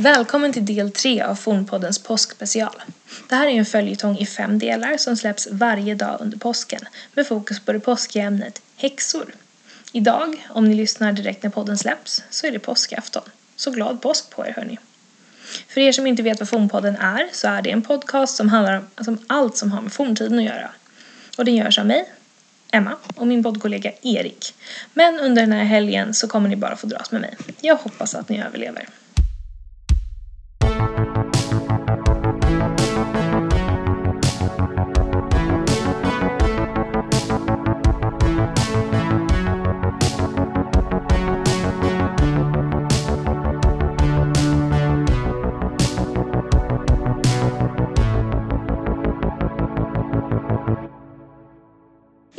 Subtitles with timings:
[0.00, 2.82] Välkommen till del 3 av Fornpoddens påskspecial.
[3.28, 6.80] Det här är en följetong i fem delar som släpps varje dag under påsken
[7.14, 9.34] med fokus på det påskiga ämnet häxor.
[9.92, 13.22] Idag, om ni lyssnar direkt när podden släpps, så är det påskafton.
[13.56, 14.78] Så glad påsk på er hörni!
[15.68, 18.78] För er som inte vet vad Fornpodden är så är det en podcast som handlar
[18.78, 20.70] om alltså, allt som har med forntiden att göra.
[21.38, 22.12] Och den görs av mig,
[22.72, 24.54] Emma och min poddkollega Erik.
[24.94, 27.36] Men under den här helgen så kommer ni bara få dras med mig.
[27.60, 28.88] Jag hoppas att ni överlever.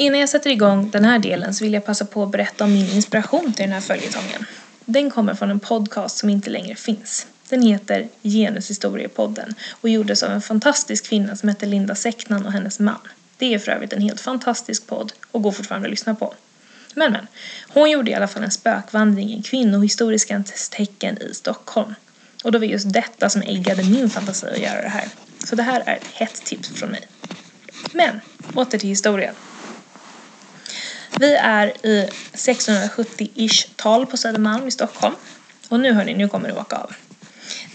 [0.02, 2.74] Innan jag sätter igång den här delen så vill jag passa på att berätta om
[2.74, 4.46] min inspiration till den här följetongen.
[4.86, 7.28] Den kommer från en podcast som inte längre finns.
[7.52, 12.80] Den heter Genushistoriepodden och gjordes av en fantastisk kvinna som heter Linda Säcknan och hennes
[12.80, 13.00] man.
[13.38, 16.34] Det är för övrigt en helt fantastisk podd och går fortfarande att lyssna på.
[16.96, 17.28] Men men,
[17.68, 21.96] hon gjorde i alla fall en spökvandring i kvinnohistoriskans tecken i Stockholm.
[22.44, 25.08] Och det var just detta som äggade min fantasi att göra det här.
[25.46, 27.08] Så det här är ett hett tips från mig.
[27.94, 28.22] Men,
[28.54, 29.36] åter till historien.
[31.20, 35.16] Vi är i 1670-ish tal på Södermalm i Stockholm.
[35.70, 36.94] Och nu hörni, nu kommer det åka av.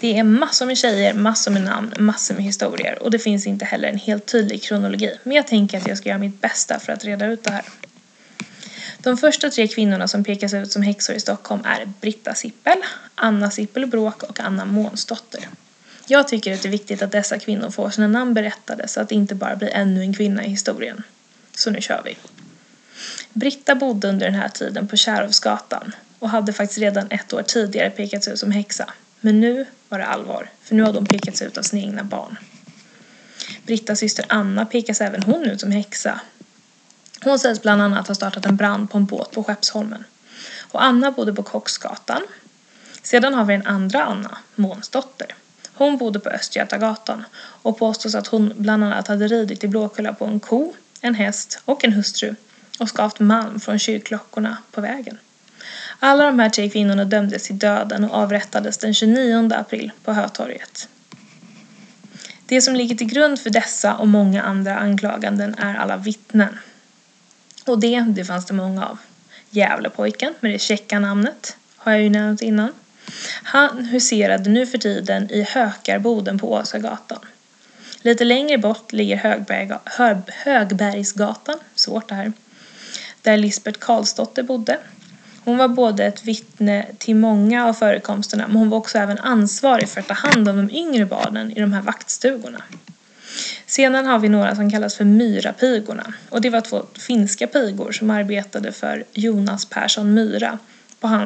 [0.00, 3.64] Det är massor med tjejer, massor med namn, massor med historier och det finns inte
[3.64, 5.18] heller en helt tydlig kronologi.
[5.22, 7.64] Men jag tänker att jag ska göra mitt bästa för att reda ut det här.
[8.98, 12.78] De första tre kvinnorna som pekas ut som häxor i Stockholm är Britta Sippel,
[13.14, 15.48] Anna Sippelbråk och Anna Månsdotter.
[16.06, 19.08] Jag tycker att det är viktigt att dessa kvinnor får sina namn berättade så att
[19.08, 21.02] det inte bara blir ännu en kvinna i historien.
[21.56, 22.16] Så nu kör vi.
[23.32, 27.90] Britta bodde under den här tiden på Kärhovsgatan och hade faktiskt redan ett år tidigare
[27.90, 28.92] pekats ut som häxa.
[29.26, 32.36] Men nu var det allvar, för nu hade hon pekats ut av sina egna barn.
[33.64, 36.20] Brittas syster Anna pekas även hon ut som häxa.
[37.24, 40.04] Hon sägs bland annat ha startat en brand på en båt på Skeppsholmen.
[40.72, 42.22] Och Anna bodde på Kocksgatan.
[43.02, 45.34] Sedan har vi den andra Anna, Månsdotter.
[45.74, 50.24] Hon bodde på Östgötagatan och påstås att hon bland annat hade ridit i Blåkulla på
[50.24, 52.34] en ko, en häst och en hustru
[52.78, 55.18] och skavt malm från kyrkklockorna på vägen.
[55.98, 60.88] Alla de här tre kvinnorna dömdes till döden och avrättades den 29 april på Hötorget.
[62.46, 66.58] Det som ligger till grund för dessa och många andra anklaganden är alla vittnen.
[67.66, 68.98] Och det, det fanns det många av.
[69.50, 72.72] Gävlepojken med det käcka namnet, har jag ju nämnt innan.
[73.42, 77.18] Han huserade nu för tiden i Hökarboden på Åsagatan.
[78.02, 79.70] Lite längre bort ligger Högberg,
[80.44, 82.32] Högbergsgatan, svårt det här,
[83.22, 84.78] där Lisbeth Karlsdotter bodde.
[85.46, 89.88] Hon var både ett vittne till många av förekomsterna men hon var också även ansvarig
[89.88, 92.62] för att ta hand om de yngre barnen i de här vaktstugorna.
[93.66, 98.10] Sedan har vi några som kallas för Myrapigorna och det var två finska pigor som
[98.10, 100.58] arbetade för Jonas Persson Myra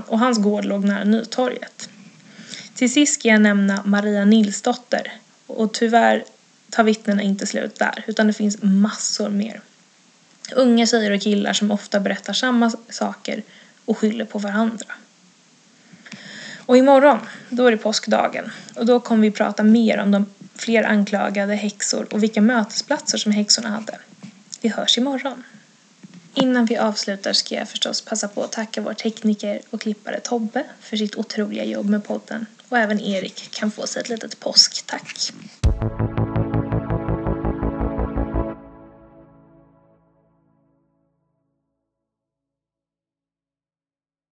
[0.06, 1.88] och hans gård låg nära Nytorget.
[2.74, 5.12] Till sist ska jag nämna Maria Nilsdotter
[5.46, 6.24] och tyvärr
[6.70, 9.60] tar vittnena inte slut där utan det finns massor mer.
[10.54, 13.42] Unga tjejer och killar som ofta berättar samma saker
[13.84, 14.86] och skyller på varandra.
[16.66, 17.18] Och imorgon,
[17.48, 22.06] då är det påskdagen och då kommer vi prata mer om de fler anklagade häxor
[22.10, 23.98] och vilka mötesplatser som häxorna hade.
[24.60, 25.42] Vi hörs imorgon.
[26.34, 30.64] Innan vi avslutar ska jag förstås passa på att tacka vår tekniker och klippare Tobbe
[30.80, 35.32] för sitt otroliga jobb med podden och även Erik kan få sig ett litet påsktack.